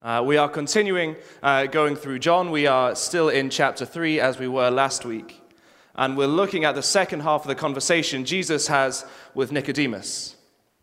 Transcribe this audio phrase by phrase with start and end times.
[0.00, 2.52] Uh, we are continuing uh, going through John.
[2.52, 5.42] We are still in chapter 3 as we were last week.
[5.96, 10.36] And we're looking at the second half of the conversation Jesus has with Nicodemus.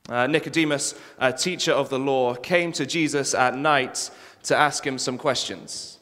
[0.09, 4.09] Uh, Nicodemus, a teacher of the law, came to Jesus at night
[4.43, 5.97] to ask him some questions.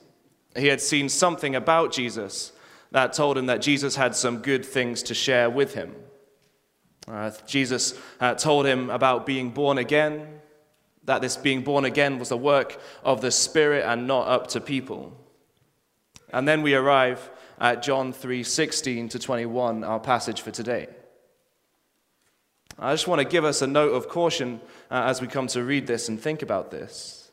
[0.58, 2.52] He had seen something about Jesus
[2.90, 5.94] that told him that Jesus had some good things to share with him.
[7.08, 10.42] Uh, Jesus uh, told him about being born again
[11.06, 14.62] that this being born again was a work of the Spirit and not up to
[14.62, 15.18] people.
[16.32, 20.88] And then we arrive at John 3:16 to 21, our passage for today.
[22.80, 25.64] I just want to give us a note of caution uh, as we come to
[25.64, 27.32] read this and think about this.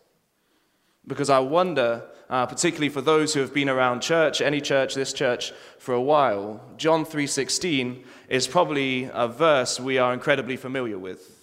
[1.07, 5.15] Because I wonder, uh, particularly for those who have been around church, any church, this
[5.15, 11.40] church, for a while, John 3:16 is probably a verse we are incredibly familiar with.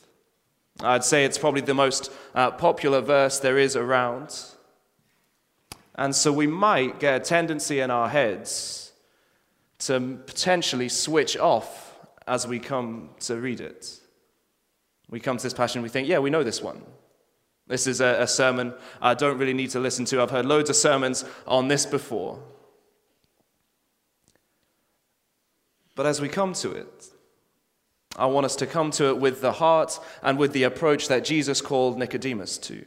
[0.81, 4.39] I'd say it's probably the most uh, popular verse there is around.
[5.95, 8.91] And so we might get a tendency in our heads
[9.79, 13.99] to potentially switch off as we come to read it.
[15.09, 16.83] We come to this passage we think, yeah, we know this one.
[17.67, 20.21] This is a, a sermon I don't really need to listen to.
[20.21, 22.39] I've heard loads of sermons on this before.
[25.95, 27.09] But as we come to it,
[28.17, 31.23] I want us to come to it with the heart and with the approach that
[31.23, 32.85] Jesus called Nicodemus to.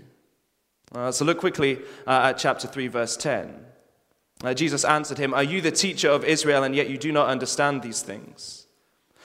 [0.92, 3.64] Uh, so look quickly uh, at chapter 3, verse 10.
[4.42, 7.28] Uh, Jesus answered him, Are you the teacher of Israel, and yet you do not
[7.28, 8.67] understand these things?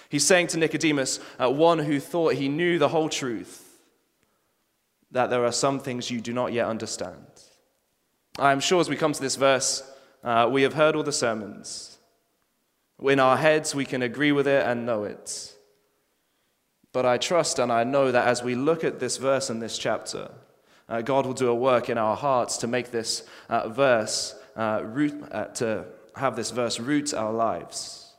[0.09, 3.63] He's saying to Nicodemus, uh, one who thought he knew the whole truth,
[5.11, 7.25] that there are some things you do not yet understand.
[8.37, 9.81] I am sure as we come to this verse,
[10.23, 11.97] uh, we have heard all the sermons.
[13.01, 15.54] In our heads, we can agree with it and know it.
[16.95, 19.77] But I trust and I know that as we look at this verse in this
[19.77, 20.31] chapter,
[20.87, 24.79] uh, God will do a work in our hearts to make this uh, verse uh,
[24.81, 28.13] root, uh, to have this verse root our lives,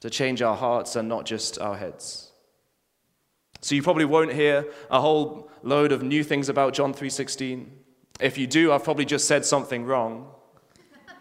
[0.00, 2.32] to change our hearts and not just our heads.
[3.60, 7.70] So you probably won't hear a whole load of new things about John 3:16.
[8.18, 10.28] If you do, I've probably just said something wrong.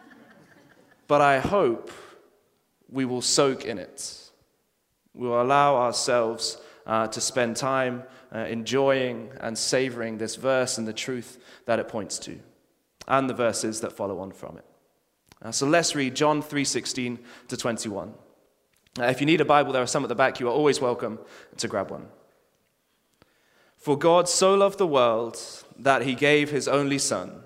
[1.07, 1.91] but I hope
[2.89, 4.31] we will soak in it.
[5.13, 8.03] We will allow ourselves uh, to spend time
[8.33, 12.39] uh, enjoying and savoring this verse and the truth that it points to,
[13.07, 14.65] and the verses that follow on from it.
[15.41, 18.13] Uh, so let's read John 3:16 to 21.
[18.99, 20.39] Uh, if you need a Bible, there are some at the back.
[20.39, 21.19] You are always welcome
[21.57, 22.07] to grab one.
[23.77, 25.39] For God so loved the world
[25.79, 27.41] that he gave his only Son,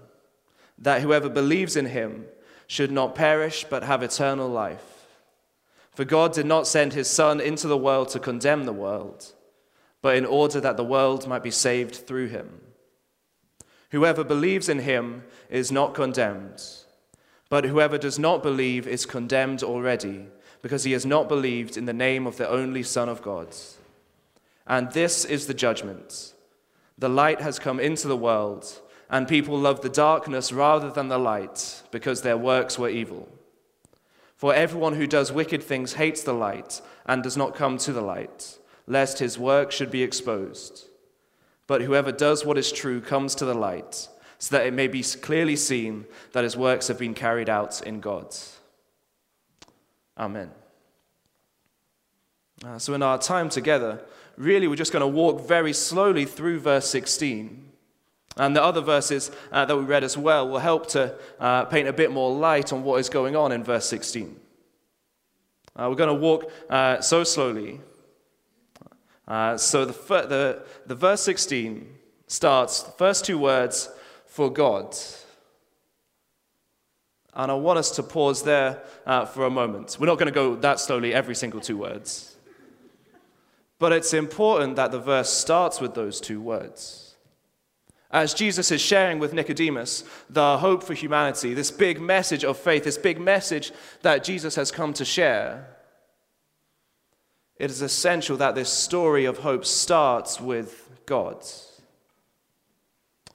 [0.77, 2.25] that whoever believes in him
[2.67, 4.94] should not perish but have eternal life.
[5.95, 9.33] For God did not send his Son into the world to condemn the world,
[10.01, 12.61] but in order that the world might be saved through him.
[13.91, 16.61] Whoever believes in him is not condemned,
[17.49, 20.27] but whoever does not believe is condemned already,
[20.61, 23.55] because he has not believed in the name of the only Son of God.
[24.67, 26.33] And this is the judgment
[26.97, 31.17] the light has come into the world, and people love the darkness rather than the
[31.17, 33.29] light, because their works were evil.
[34.35, 38.01] For everyone who does wicked things hates the light and does not come to the
[38.01, 40.85] light, lest his work should be exposed.
[41.67, 44.07] But whoever does what is true comes to the light,
[44.37, 48.01] so that it may be clearly seen that his works have been carried out in
[48.01, 48.35] God.
[50.17, 50.51] Amen.
[52.63, 54.01] Uh, so, in our time together,
[54.37, 57.71] really we're just going to walk very slowly through verse 16
[58.37, 61.87] and the other verses uh, that we read as well will help to uh, paint
[61.87, 64.35] a bit more light on what is going on in verse 16.
[65.75, 67.79] Uh, we're going to walk uh, so slowly.
[69.27, 71.87] Uh, so the, the, the verse 16
[72.27, 73.89] starts, the first two words,
[74.25, 74.95] for God.
[77.33, 79.97] And I want us to pause there uh, for a moment.
[79.99, 82.35] We're not going to go that slowly every single two words.
[83.79, 87.04] But it's important that the verse starts with those two words
[88.11, 92.83] as Jesus is sharing with Nicodemus the hope for humanity, this big message of faith,
[92.83, 93.71] this big message
[94.01, 95.67] that Jesus has come to share,
[97.57, 101.43] it is essential that this story of hope starts with God.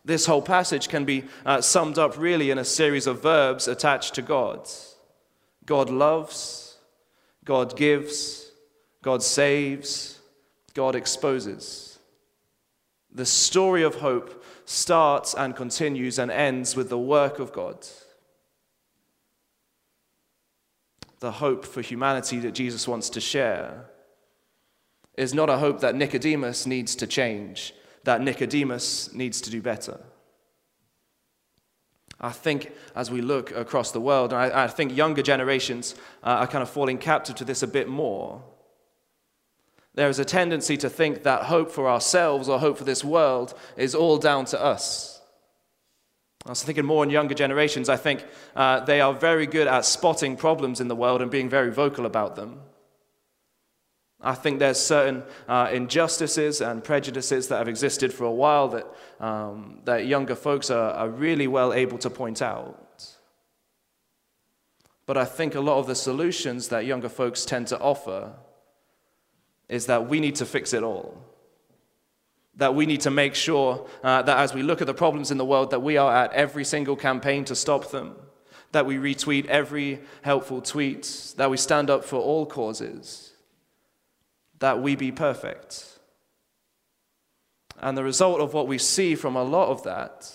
[0.04, 4.14] This whole passage can be uh, summed up really in a series of verbs attached
[4.14, 4.68] to God.
[5.66, 6.78] God loves,
[7.44, 8.50] God gives,
[9.02, 10.18] God saves,
[10.74, 11.98] God exposes.
[13.12, 14.39] The story of hope
[14.70, 17.86] starts and continues and ends with the work of God.
[21.18, 23.90] The hope for humanity that Jesus wants to share
[25.18, 27.74] is not a hope that Nicodemus needs to change,
[28.04, 29.98] that Nicodemus needs to do better.
[32.20, 36.46] I think as we look across the world, I, I think younger generations uh, are
[36.46, 38.40] kind of falling captive to this a bit more.
[39.94, 43.54] There is a tendency to think that hope for ourselves or hope for this world
[43.76, 45.20] is all down to us.
[46.46, 47.88] I was thinking more in younger generations.
[47.88, 48.24] I think
[48.56, 52.06] uh, they are very good at spotting problems in the world and being very vocal
[52.06, 52.60] about them.
[54.22, 58.86] I think there's certain uh, injustices and prejudices that have existed for a while that,
[59.18, 63.06] um, that younger folks are, are really well able to point out.
[65.06, 68.34] But I think a lot of the solutions that younger folks tend to offer
[69.70, 71.16] is that we need to fix it all.
[72.56, 75.38] That we need to make sure uh, that as we look at the problems in
[75.38, 78.16] the world, that we are at every single campaign to stop them,
[78.72, 83.30] that we retweet every helpful tweet, that we stand up for all causes
[84.60, 85.98] that we be perfect.
[87.78, 90.30] And the result of what we see from a lot of that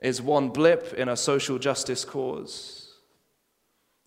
[0.00, 2.94] is one blip in a social justice cause,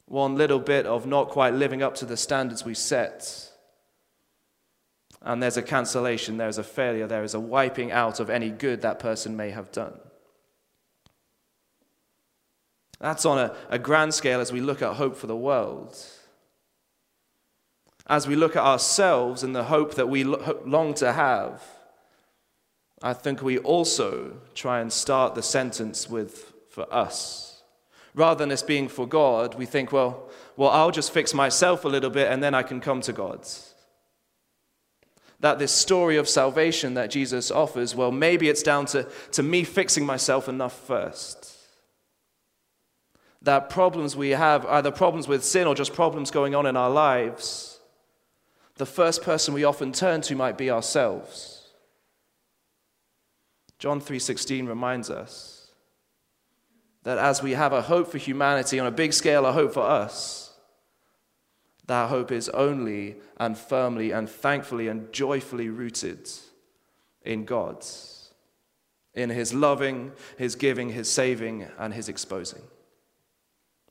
[0.05, 3.48] one little bit of not quite living up to the standards we set.
[5.21, 8.81] And there's a cancellation, there's a failure, there is a wiping out of any good
[8.81, 9.99] that person may have done.
[12.99, 15.97] That's on a, a grand scale as we look at hope for the world
[18.09, 21.63] as we look at ourselves and the hope that we long to have,
[23.03, 27.61] I think we also try and start the sentence with for us.
[28.15, 30.27] Rather than this being for God, we think, well,
[30.57, 33.47] well, I'll just fix myself a little bit and then I can come to God.
[35.39, 39.63] That this story of salvation that Jesus offers, well, maybe it's down to, to me
[39.63, 41.55] fixing myself enough first.
[43.41, 46.89] That problems we have, either problems with sin or just problems going on in our
[46.89, 47.79] lives,
[48.75, 51.59] the first person we often turn to might be ourselves.
[53.77, 55.71] John 3:16 reminds us
[57.03, 59.83] that as we have a hope for humanity on a big scale, a hope for
[59.83, 60.48] us,
[61.89, 66.29] that hope is only and firmly and thankfully and joyfully rooted
[67.23, 67.83] in God,
[69.15, 72.61] in His loving, His giving, His saving, and His exposing.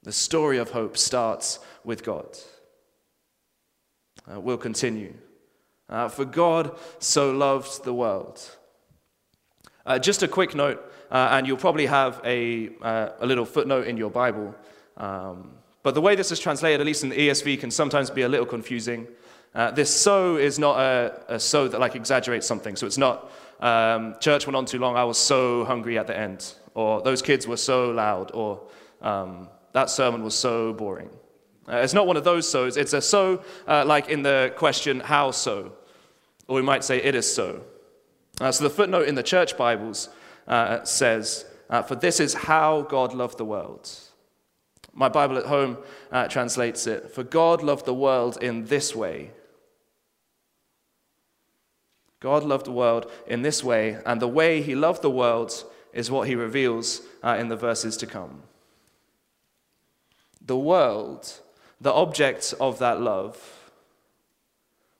[0.04, 2.38] The story of hope starts with God.
[4.32, 5.14] Uh, we'll continue.
[5.88, 8.40] Uh, for God so loved the world.
[9.84, 10.80] Uh, just a quick note,
[11.10, 14.54] uh, and you'll probably have a, uh, a little footnote in your Bible.
[14.96, 15.50] Um,
[15.82, 18.28] but the way this is translated, at least in the ESV, can sometimes be a
[18.28, 19.06] little confusing.
[19.54, 22.76] Uh, this so is not a, a, so that like exaggerates something.
[22.76, 23.30] So it's not
[23.60, 24.96] um, church went on too long.
[24.96, 28.60] I was so hungry at the end, or those kids were so loud, or
[29.02, 31.10] um, that sermon was so boring.
[31.68, 32.76] Uh, it's not one of those so's.
[32.76, 35.72] It's a so, uh, like in the question, how so?
[36.46, 37.62] Or we might say, it is so.
[38.40, 40.08] Uh, so the footnote in the church Bibles
[40.46, 43.90] uh, says, uh, For this is how God loved the world.
[44.98, 45.78] My Bible at home
[46.10, 49.30] uh, translates it, For God loved the world in this way.
[52.20, 55.52] God loved the world in this way, and the way he loved the world
[55.92, 58.42] is what he reveals in the verses to come.
[60.44, 61.40] The world
[61.80, 63.70] the object of that love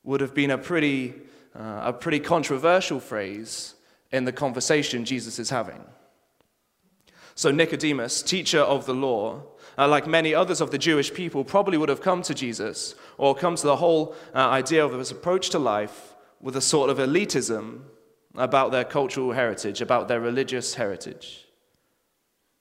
[0.05, 1.15] would have been a pretty,
[1.59, 3.75] uh, a pretty controversial phrase
[4.13, 5.85] in the conversation Jesus is having.
[7.35, 9.43] So, Nicodemus, teacher of the law,
[9.79, 13.35] uh, like many others of the Jewish people, probably would have come to Jesus or
[13.35, 16.99] come to the whole uh, idea of his approach to life with a sort of
[16.99, 17.83] elitism
[18.35, 21.47] about their cultural heritage, about their religious heritage.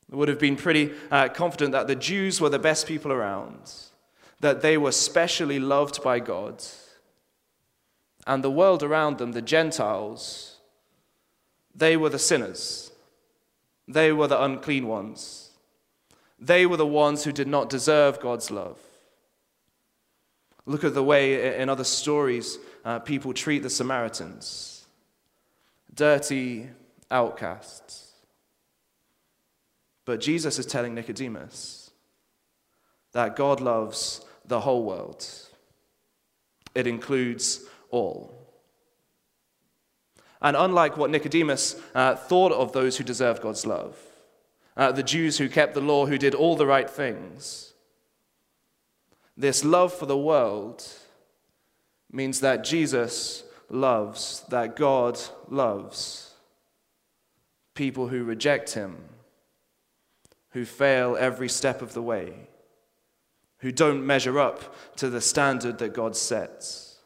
[0.10, 3.74] They would have been pretty uh, confident that the Jews were the best people around
[4.40, 6.64] that they were specially loved by God.
[8.26, 10.58] And the world around them, the Gentiles,
[11.74, 12.92] they were the sinners.
[13.88, 15.47] They were the unclean ones.
[16.40, 18.80] They were the ones who did not deserve God's love.
[20.66, 24.78] Look at the way in other stories uh, people treat the Samaritans
[25.94, 26.70] dirty
[27.12, 28.12] outcasts.
[30.06, 31.92] But Jesus is telling Nicodemus
[33.12, 35.28] that God loves the whole world.
[36.76, 38.34] It includes all.
[40.42, 43.98] And unlike what Nicodemus uh, thought of those who deserve God's love,
[44.78, 47.74] uh, the Jews who kept the law, who did all the right things,
[49.36, 50.88] this love for the world
[52.12, 55.20] means that Jesus loves, that God
[55.50, 56.32] loves
[57.76, 58.98] people who reject him,
[60.52, 62.48] who fail every step of the way
[63.60, 67.00] who don't measure up to the standard that God sets.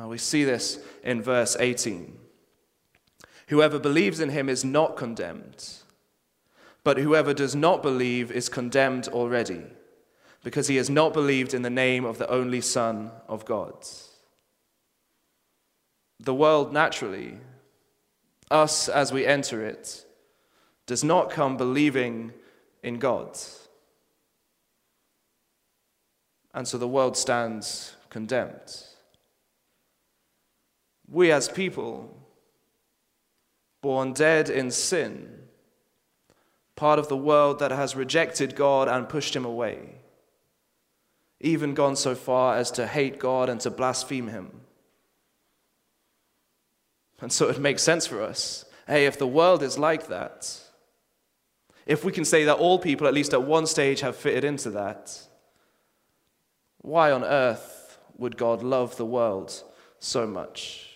[0.00, 2.16] Uh, we see this in verse 18.
[3.48, 5.72] Whoever believes in him is not condemned,
[6.82, 9.62] But whoever does not believe is condemned already,
[10.42, 13.74] because he has not believed in the name of the only Son of God.
[16.18, 17.38] The world naturally,
[18.50, 20.04] us as we enter it,
[20.86, 22.32] does not come believing
[22.82, 23.38] in God.
[26.52, 28.74] And so the world stands condemned.
[31.08, 32.16] We as people,
[33.82, 35.39] born dead in sin,
[36.80, 39.96] part of the world that has rejected God and pushed him away,
[41.38, 44.62] even gone so far as to hate God and to blaspheme him.
[47.20, 48.64] And so it makes sense for us.
[48.86, 50.58] Hey, if the world is like that,
[51.84, 54.70] if we can say that all people, at least at one stage, have fitted into
[54.70, 55.20] that,
[56.78, 59.52] why on earth would God love the world
[59.98, 60.88] so much?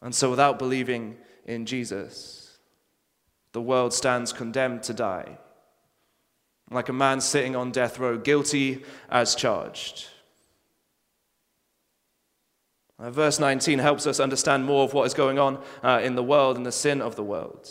[0.00, 2.47] And so, without believing in Jesus,
[3.52, 5.38] the world stands condemned to die,
[6.70, 10.08] like a man sitting on death row, guilty as charged.
[12.98, 16.22] Uh, verse 19 helps us understand more of what is going on uh, in the
[16.22, 17.70] world and the sin of the world.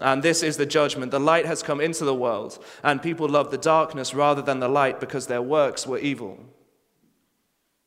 [0.00, 1.10] And this is the judgment.
[1.10, 4.68] The light has come into the world, and people love the darkness rather than the
[4.68, 6.38] light because their works were evil.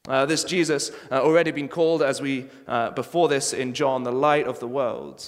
[0.07, 4.11] Uh, this Jesus, uh, already been called, as we uh, before this in John, the
[4.11, 5.25] light of the world.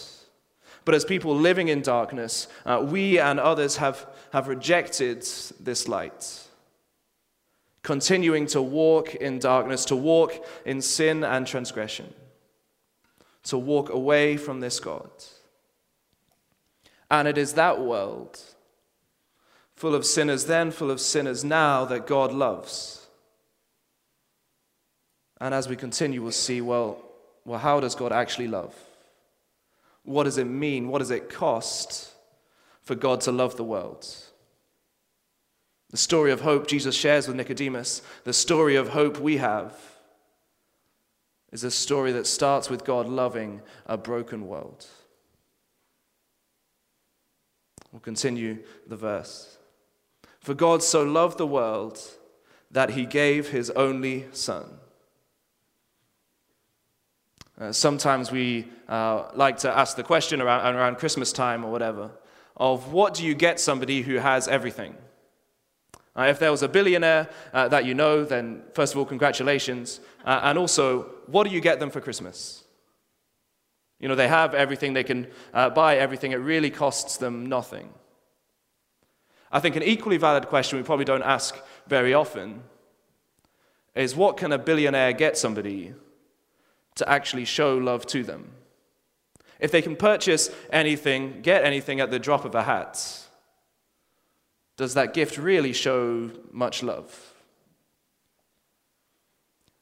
[0.90, 5.22] But as people living in darkness, uh, we and others have, have rejected
[5.60, 6.48] this light,
[7.84, 12.12] continuing to walk in darkness, to walk in sin and transgression,
[13.44, 15.12] to walk away from this God.
[17.12, 18.40] And it is that world,
[19.76, 23.06] full of sinners then, full of sinners now, that God loves.
[25.40, 26.98] And as we continue, we'll see well,
[27.46, 28.74] well, how does God actually love?
[30.04, 30.88] What does it mean?
[30.88, 32.14] What does it cost
[32.82, 34.08] for God to love the world?
[35.92, 39.76] The story of hope Jesus shares with Nicodemus, the story of hope we have,
[41.52, 44.86] is a story that starts with God loving a broken world.
[47.92, 49.58] We'll continue the verse.
[50.40, 52.00] For God so loved the world
[52.70, 54.80] that he gave his only Son
[57.60, 62.12] uh, sometimes we uh, like to ask the question around, around Christmas time or whatever
[62.56, 64.96] of what do you get somebody who has everything?
[66.16, 70.00] Uh, if there was a billionaire uh, that you know, then first of all, congratulations.
[70.26, 72.64] Uh, and also, what do you get them for Christmas?
[74.00, 77.90] You know, they have everything, they can buy everything, it really costs them nothing.
[79.52, 82.64] I think an equally valid question we probably don't ask very often
[83.96, 85.94] is what can a billionaire get somebody
[87.00, 88.52] to actually show love to them.
[89.60, 93.28] If they can purchase anything, get anything at the drop of a hat,
[94.78, 97.34] does that gift really show much love?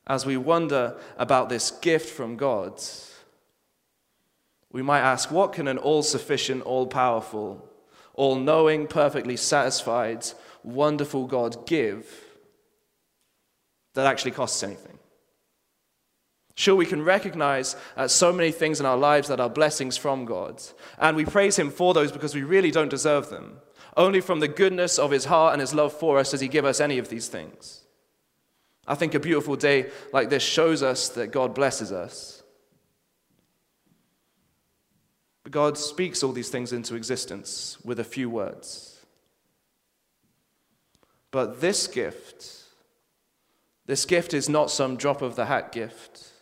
[0.07, 2.81] As we wonder about this gift from God,
[4.71, 7.69] we might ask what can an all sufficient, all powerful,
[8.13, 10.25] all knowing, perfectly satisfied,
[10.63, 12.07] wonderful God give
[13.93, 14.96] that actually costs anything?
[16.57, 20.25] Sure, we can recognize uh, so many things in our lives that are blessings from
[20.25, 20.59] God,
[20.97, 23.59] and we praise Him for those because we really don't deserve them.
[23.95, 26.65] Only from the goodness of His heart and His love for us does He give
[26.65, 27.81] us any of these things.
[28.87, 32.41] I think a beautiful day like this shows us that God blesses us.
[35.43, 39.05] But God speaks all these things into existence with a few words.
[41.29, 42.63] But this gift,
[43.85, 46.33] this gift is not some drop of the hat gift.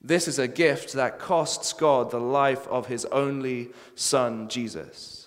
[0.00, 5.26] This is a gift that costs God the life of his only Son, Jesus.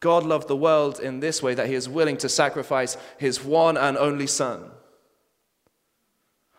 [0.00, 3.76] God loved the world in this way that he is willing to sacrifice his one
[3.76, 4.70] and only Son.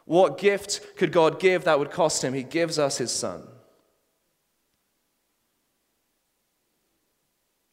[0.06, 2.34] What gift could God give that would cost him?
[2.34, 3.48] He gives us his Son.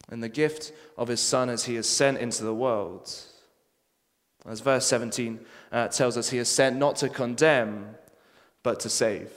[0.09, 3.09] And the gift of his Son as he is sent into the world.
[4.45, 5.39] As verse 17
[5.71, 7.95] uh, tells us, he is sent not to condemn
[8.65, 9.31] but to save.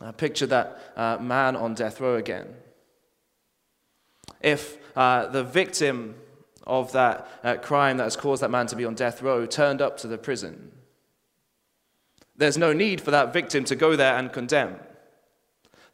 [0.00, 2.46] Uh, picture that uh, man on death row again.
[4.40, 6.14] If uh, the victim
[6.64, 9.82] of that uh, crime that has caused that man to be on death row turned
[9.82, 10.70] up to the prison,
[12.36, 14.76] there's no need for that victim to go there and condemn.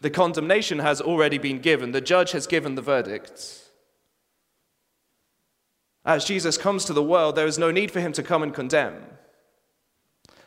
[0.02, 3.70] The condemnation has already been given, the judge has given the verdict.
[6.04, 8.52] As Jesus comes to the world, there is no need for him to come and
[8.52, 8.96] condemn.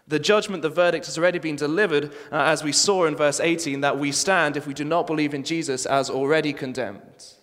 [0.07, 3.81] The judgment, the verdict has already been delivered, uh, as we saw in verse 18,
[3.81, 7.33] that we stand, if we do not believe in Jesus, as already condemned.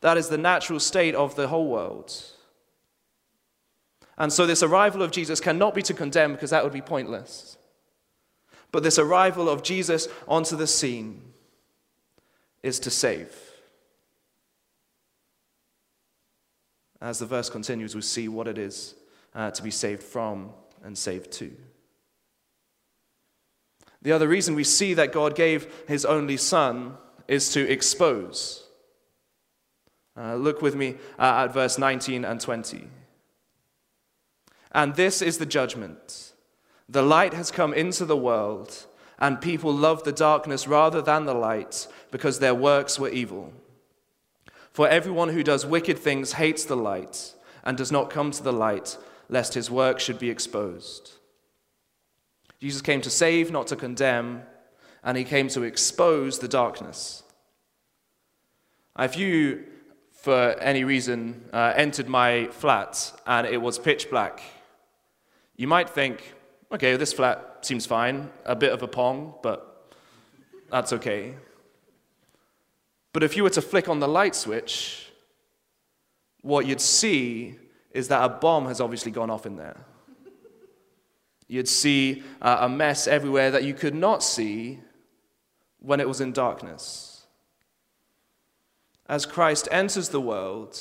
[0.00, 2.14] That is the natural state of the whole world.
[4.16, 7.56] And so, this arrival of Jesus cannot be to condemn because that would be pointless.
[8.70, 11.22] But this arrival of Jesus onto the scene
[12.62, 13.34] is to save.
[17.00, 18.94] As the verse continues, we see what it is
[19.34, 20.50] uh, to be saved from
[20.82, 21.52] and saved to.
[24.04, 26.96] The other reason we see that God gave his only Son
[27.26, 28.62] is to expose.
[30.16, 32.86] Uh, look with me uh, at verse 19 and 20.
[34.72, 36.32] And this is the judgment
[36.86, 38.84] the light has come into the world,
[39.18, 43.54] and people loved the darkness rather than the light because their works were evil.
[44.70, 47.32] For everyone who does wicked things hates the light
[47.62, 48.98] and does not come to the light,
[49.30, 51.14] lest his work should be exposed.
[52.64, 54.42] Jesus came to save, not to condemn,
[55.02, 57.22] and he came to expose the darkness.
[58.98, 59.64] If you,
[60.12, 64.40] for any reason, uh, entered my flat and it was pitch black,
[65.56, 66.32] you might think,
[66.72, 69.92] okay, this flat seems fine, a bit of a pong, but
[70.70, 71.34] that's okay.
[73.12, 75.12] But if you were to flick on the light switch,
[76.40, 77.56] what you'd see
[77.90, 79.84] is that a bomb has obviously gone off in there.
[81.46, 84.80] You'd see uh, a mess everywhere that you could not see
[85.78, 87.26] when it was in darkness.
[89.06, 90.80] As Christ enters the world,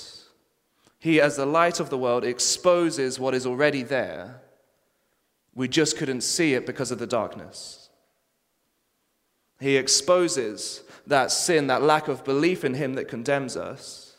[1.00, 4.42] he, as the light of the world, exposes what is already there.
[5.54, 7.90] We just couldn't see it because of the darkness.
[9.60, 14.16] He exposes that sin, that lack of belief in Him that condemns us.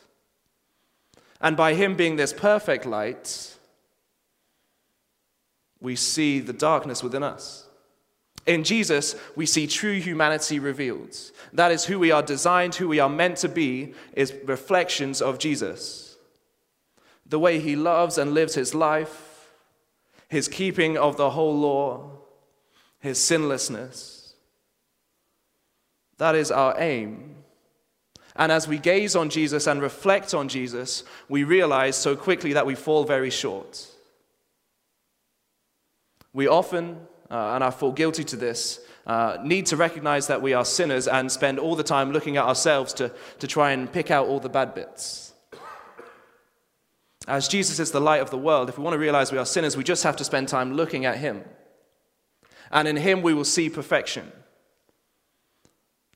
[1.41, 3.54] And by Him being this perfect light,
[5.79, 7.65] we see the darkness within us.
[8.45, 11.17] In Jesus, we see true humanity revealed.
[11.51, 15.39] That is who we are designed, who we are meant to be, is reflections of
[15.39, 16.15] Jesus.
[17.25, 19.49] The way he loves and lives his life,
[20.27, 22.11] his keeping of the whole law,
[22.99, 24.35] his sinlessness.
[26.17, 27.35] That is our aim.
[28.35, 32.65] And as we gaze on Jesus and reflect on Jesus, we realize so quickly that
[32.65, 33.87] we fall very short.
[36.35, 36.97] We often,
[37.31, 41.07] uh, and I fall guilty to this, uh, need to recognize that we are sinners
[41.07, 44.41] and spend all the time looking at ourselves to, to try and pick out all
[44.41, 45.33] the bad bits.
[47.25, 49.45] As Jesus is the light of the world, if we want to realize we are
[49.45, 51.41] sinners, we just have to spend time looking at Him.
[52.69, 54.29] And in Him, we will see perfection.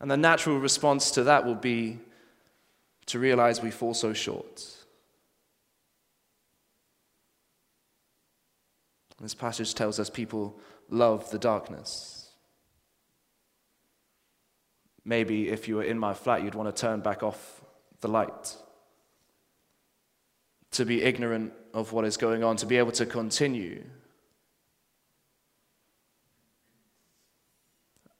[0.01, 1.97] And the natural response to that will be
[3.05, 4.78] to realize we fall so short.
[9.19, 12.29] This passage tells us people love the darkness.
[15.03, 17.61] Maybe if you were in my flat, you'd want to turn back off
[18.01, 18.55] the light.
[20.71, 23.83] To be ignorant of what is going on, to be able to continue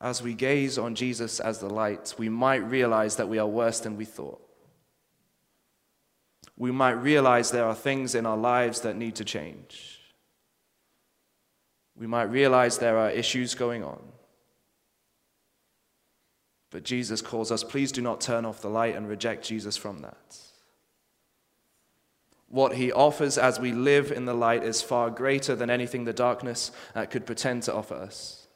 [0.02, 3.80] as we gaze on Jesus as the light, we might realize that we are worse
[3.82, 4.42] than we thought.
[6.58, 9.99] We might realize there are things in our lives that need to change.
[12.00, 14.00] We might realize there are issues going on.
[16.72, 20.00] But Jesus calls us, please do not turn off the light and reject Jesus from
[20.00, 20.38] that.
[22.48, 26.14] What he offers as we live in the light is far greater than anything the
[26.14, 28.48] darkness uh, could pretend to offer us.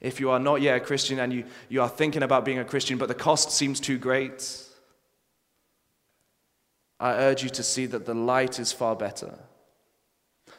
[0.00, 2.64] If you are not yet a Christian and you, you are thinking about being a
[2.64, 4.60] Christian, but the cost seems too great,
[7.00, 9.38] I urge you to see that the light is far better.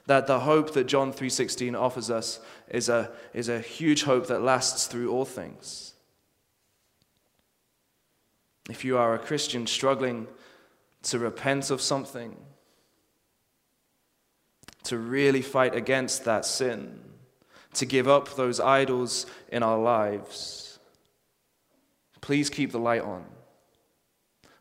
[0.07, 4.41] That the hope that John 3:16 offers us is a, is a huge hope that
[4.41, 5.93] lasts through all things.
[8.69, 10.27] If you are a Christian struggling
[11.03, 12.35] to repent of something,
[14.83, 16.99] to really fight against that sin,
[17.73, 20.79] to give up those idols in our lives.
[22.21, 23.25] Please keep the light on.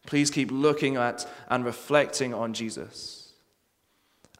[0.06, 3.23] Please keep looking at and reflecting on Jesus.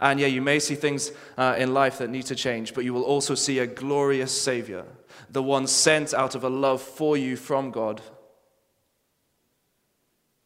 [0.01, 2.93] And yeah, you may see things uh, in life that need to change, but you
[2.93, 4.85] will also see a glorious Savior,
[5.31, 8.03] the one sent out of a love for you from God,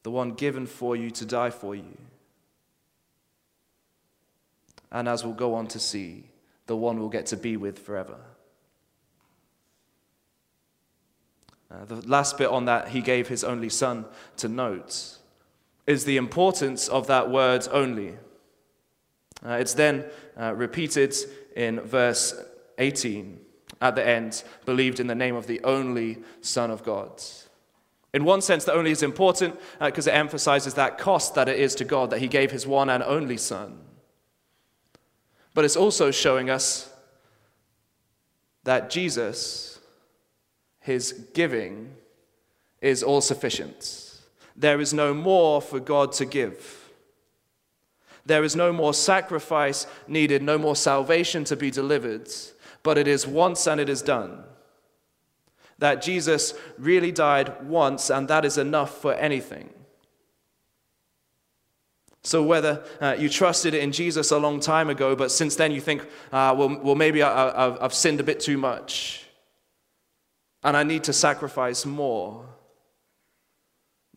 [0.02, 1.96] the one given for you to die for you.
[4.90, 6.24] And as we'll go on to see,
[6.66, 8.18] the one we'll get to be with forever.
[11.70, 14.06] Uh, the last bit on that, he gave his only son
[14.38, 15.18] to note,
[15.86, 18.14] is the importance of that word only.
[19.44, 20.04] Uh, it's then
[20.38, 21.14] uh, repeated
[21.54, 22.34] in verse
[22.78, 23.40] 18
[23.80, 27.22] at the end, believed in the name of the only Son of God.
[28.14, 31.58] In one sense, the only is important because uh, it emphasizes that cost that it
[31.58, 33.78] is to God that He gave His one and only Son.
[35.54, 36.90] But it's also showing us
[38.64, 39.78] that Jesus,
[40.80, 41.94] His giving,
[42.80, 44.20] is all sufficient.
[44.56, 46.77] There is no more for God to give.
[48.28, 52.28] There is no more sacrifice needed, no more salvation to be delivered,
[52.82, 54.44] but it is once and it is done.
[55.78, 59.70] That Jesus really died once, and that is enough for anything.
[62.22, 65.80] So, whether uh, you trusted in Jesus a long time ago, but since then you
[65.80, 69.24] think, uh, well, well, maybe I, I, I've sinned a bit too much,
[70.62, 72.44] and I need to sacrifice more.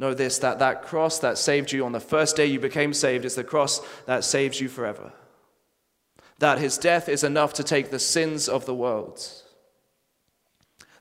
[0.01, 3.23] Know this that that cross that saved you on the first day you became saved
[3.23, 5.13] is the cross that saves you forever.
[6.39, 9.23] That his death is enough to take the sins of the world.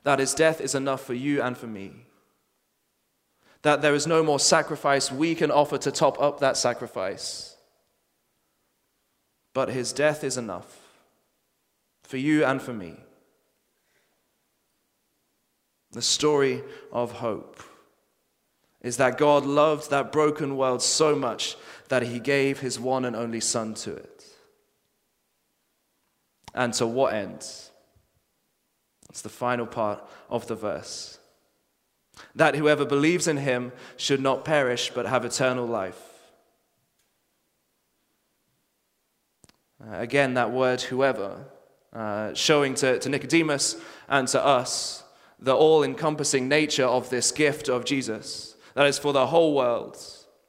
[0.03, 2.05] That his death is enough for you and for me.
[3.63, 7.55] That there is no more sacrifice we can offer to top up that sacrifice.
[9.55, 10.77] But his death is enough
[12.03, 12.97] for you and for me.
[15.89, 16.61] The story
[16.91, 17.63] of hope
[18.81, 21.55] is that God loved that broken world so much
[21.89, 24.25] that he gave his one and only Son to it.
[26.53, 27.45] And to what end?
[29.09, 31.19] It's the final part of the verse.
[32.35, 35.99] That whoever believes in him should not perish but have eternal life.
[39.91, 41.45] Again, that word whoever,
[41.93, 45.03] uh, showing to, to Nicodemus and to us
[45.39, 49.97] the all encompassing nature of this gift of Jesus that is for the whole world,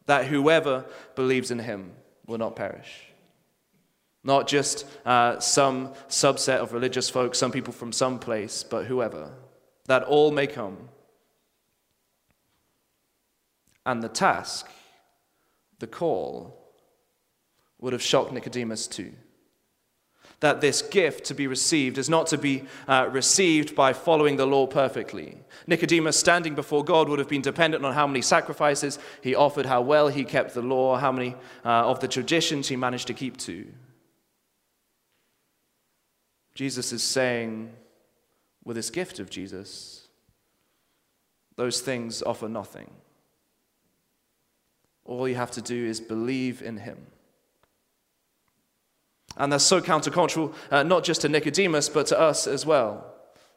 [0.07, 1.93] that whoever believes in him
[2.27, 3.07] will not perish.
[4.25, 9.33] Not just uh, some subset of religious folk, some people from some place, but whoever.
[9.87, 10.89] That all may come.
[13.85, 14.71] And the task,
[15.81, 16.57] the call,
[17.81, 19.13] would have shocked Nicodemus too
[20.43, 24.45] that this gift to be received is not to be uh, received by following the
[24.45, 25.39] law perfectly.
[25.69, 29.81] Nicodemus, standing before God, would have been dependent on how many sacrifices he offered, how
[29.83, 33.37] well he kept the law, how many uh, of the traditions he managed to keep
[33.37, 33.65] to.
[36.57, 37.73] Jesus is saying,
[38.65, 40.09] with this gift of Jesus,
[41.55, 42.91] those things offer nothing.
[45.05, 47.07] All you have to do is believe in him.
[49.37, 53.07] And that's so countercultural, uh, not just to Nicodemus, but to us as well.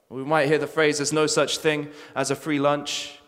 [0.09, 3.19] We might hear the phrase, there's no such thing as a free lunch.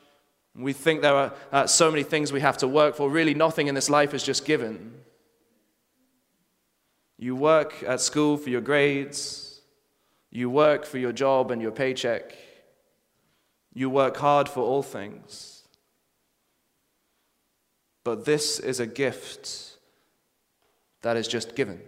[0.56, 3.10] We think there are uh, so many things we have to work for.
[3.10, 4.94] Really, nothing in this life is just given.
[7.18, 9.62] You work at school for your grades,
[10.30, 12.36] you work for your job and your paycheck,
[13.74, 15.64] you work hard for all things.
[18.04, 19.78] But this is a gift
[21.02, 21.82] that is just given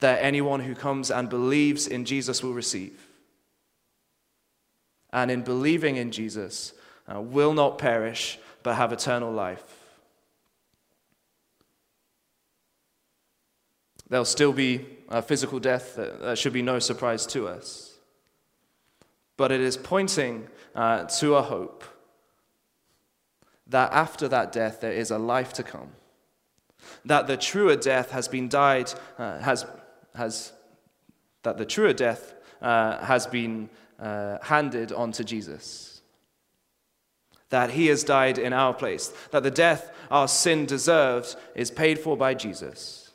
[0.00, 3.06] that anyone who comes and believes in Jesus will receive.
[5.12, 6.72] And in believing in Jesus,
[7.12, 9.64] uh, will not perish, but have eternal life.
[14.08, 17.96] There'll still be a physical death, that should be no surprise to us.
[19.36, 21.84] But it is pointing uh, to a hope
[23.66, 25.90] that after that death there is a life to come.
[27.04, 29.66] That the truer death has been died, uh, has
[30.18, 30.52] has,
[31.44, 36.02] that the truer death uh, has been uh, handed on to Jesus.
[37.50, 39.08] That he has died in our place.
[39.30, 43.10] That the death our sin deserves is paid for by Jesus.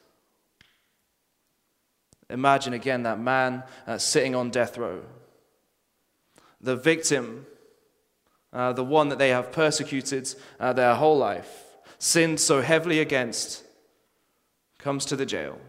[2.30, 5.02] Imagine again that man uh, sitting on death row.
[6.62, 7.46] The victim,
[8.52, 11.64] uh, the one that they have persecuted uh, their whole life,
[12.00, 13.64] sinned so heavily against,
[14.80, 15.60] comes to the jail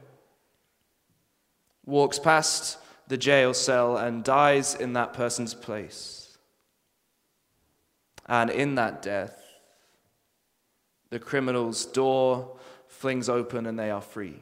[1.86, 6.38] walks past the jail cell and dies in that person's place.
[8.26, 9.40] And in that death,
[11.10, 12.56] the criminal's door
[12.88, 14.40] flings open and they are free.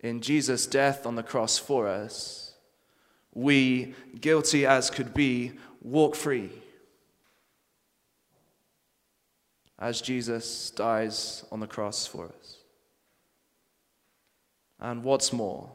[0.00, 2.54] In Jesus' death on the cross for us,
[3.34, 6.50] we, guilty as could be, walk free.
[9.78, 12.58] As Jesus dies on the cross for us.
[14.80, 15.70] And what's more,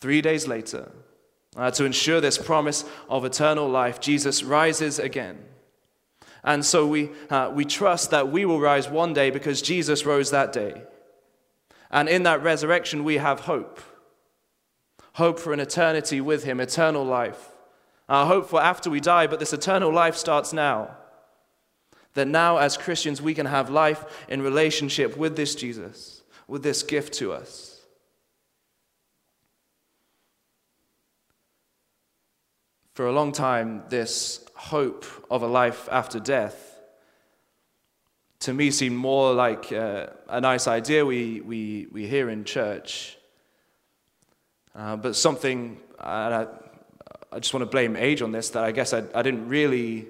[0.00, 0.90] three days later,
[1.56, 5.38] uh, to ensure this promise of eternal life, Jesus rises again.
[6.44, 10.30] And so we, uh, we trust that we will rise one day because Jesus rose
[10.30, 10.82] that day.
[11.90, 13.80] And in that resurrection, we have hope
[15.14, 17.48] hope for an eternity with Him, eternal life.
[18.08, 20.96] Our hope for after we die, but this eternal life starts now.
[22.14, 26.21] That now, as Christians, we can have life in relationship with this Jesus,
[26.52, 27.80] with this gift to us.
[32.92, 36.78] For a long time, this hope of a life after death
[38.40, 43.16] to me seemed more like uh, a nice idea we, we, we hear in church.
[44.74, 46.46] Uh, but something, and I,
[47.32, 50.08] I just want to blame age on this, that I guess I, I didn't really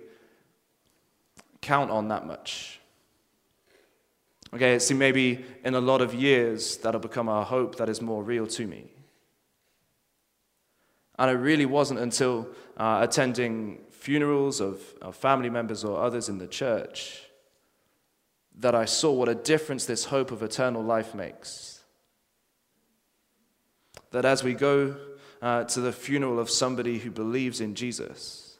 [1.61, 2.81] count on that much.
[4.55, 8.23] Okay, see, maybe in a lot of years that'll become a hope that is more
[8.23, 8.85] real to me.
[11.19, 16.39] And it really wasn't until uh, attending funerals of, of family members or others in
[16.39, 17.23] the church
[18.59, 21.81] that I saw what a difference this hope of eternal life makes.
[24.11, 24.97] That as we go
[25.41, 28.59] uh, to the funeral of somebody who believes in Jesus,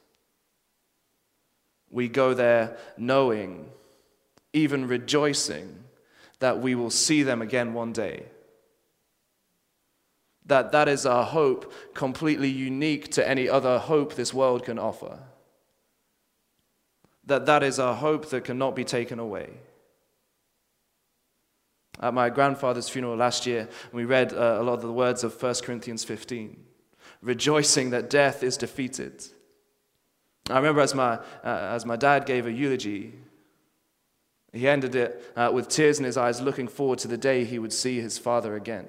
[1.91, 3.69] we go there knowing,
[4.53, 5.85] even rejoicing,
[6.39, 8.27] that we will see them again one day.
[10.47, 15.21] That that is our hope completely unique to any other hope this world can offer.
[17.25, 19.51] That that is our hope that cannot be taken away.
[22.01, 25.41] At my grandfather's funeral last year, we read uh, a lot of the words of
[25.41, 26.57] 1 Corinthians 15,
[27.21, 29.25] rejoicing that death is defeated.
[30.51, 33.15] I remember as my, uh, as my dad gave a eulogy,
[34.53, 37.59] he ended it uh, with tears in his eyes, looking forward to the day he
[37.59, 38.87] would see his father again.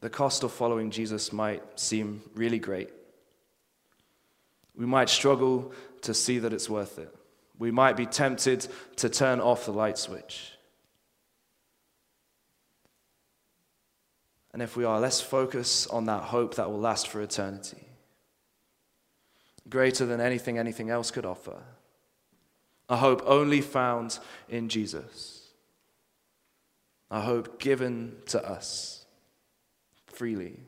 [0.00, 2.90] The cost of following Jesus might seem really great.
[4.76, 7.14] We might struggle to see that it's worth it
[7.58, 10.52] we might be tempted to turn off the light switch.
[14.52, 17.87] And if we are, let's focus on that hope that will last for eternity,
[19.68, 21.62] greater than anything anything else could offer.
[22.88, 25.48] A hope only found in Jesus,
[27.10, 29.04] a hope given to us
[30.06, 30.60] freely,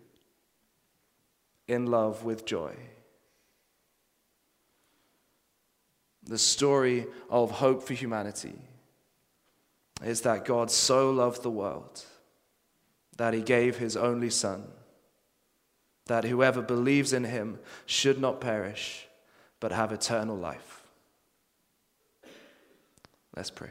[1.67, 2.75] in love with joy.
[6.31, 8.55] the story of hope for humanity
[10.05, 12.05] is that God so loved the world
[13.17, 14.63] that he gave his only Son,
[16.07, 19.07] that whoever believes in him should not perish,
[19.61, 20.83] but have eternal life.
[23.37, 23.71] Let's pray.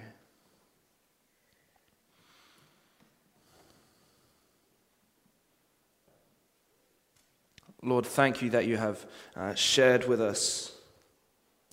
[7.82, 10.74] Lord, thank you that you have uh, shared with us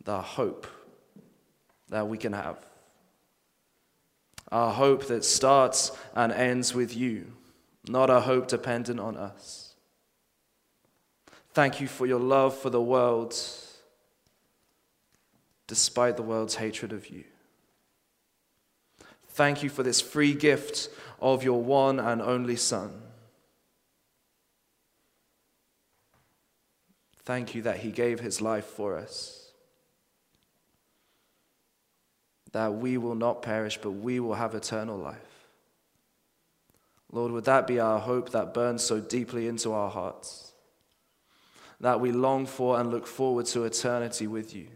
[0.05, 0.67] the hope
[1.89, 2.65] that we can have.
[4.53, 7.33] A hope that starts and ends with you,
[7.89, 9.66] not a hope dependent on us.
[11.57, 13.35] Thank you for your love for the world,
[15.67, 17.25] despite the world's hatred of you.
[19.31, 23.01] Thank you for this free gift of your one and only Son.
[27.25, 29.51] Thank you that he gave his life for us.
[32.53, 35.49] that we will not perish, but we will have eternal life.
[37.11, 40.53] Lord, would that be our hope that burns so deeply into our hearts?
[41.81, 44.69] That we long for and look forward to eternity with you.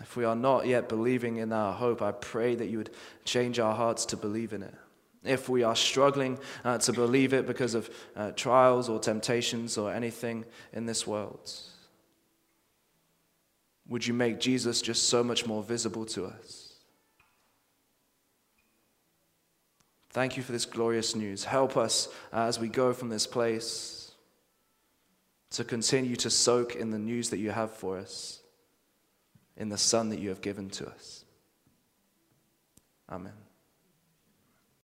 [0.00, 2.90] If we are not yet believing in our hope, I pray that you would
[3.24, 4.74] change our hearts to believe in it.
[5.24, 9.92] If we are struggling uh, to believe it because of uh, trials or temptations or
[9.92, 11.52] anything in this world,
[13.88, 16.67] would you make Jesus just so much more visible to us?
[20.18, 21.44] Thank you for this glorious news.
[21.44, 24.10] Help us uh, as we go from this place
[25.50, 28.40] to continue to soak in the news that you have for us,
[29.56, 31.24] in the Son that you have given to us.
[33.08, 33.30] Amen.